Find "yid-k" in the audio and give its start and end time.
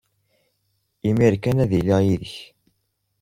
2.05-2.35